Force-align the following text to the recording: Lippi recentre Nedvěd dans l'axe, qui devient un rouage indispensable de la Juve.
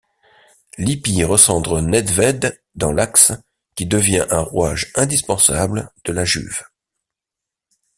Lippi 0.79 1.23
recentre 1.23 1.79
Nedvěd 1.79 2.59
dans 2.73 2.91
l'axe, 2.91 3.33
qui 3.75 3.85
devient 3.85 4.25
un 4.31 4.39
rouage 4.41 4.91
indispensable 4.95 5.91
de 6.05 6.11
la 6.11 6.25
Juve. 6.25 6.63